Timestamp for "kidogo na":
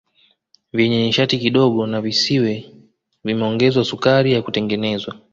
1.39-2.01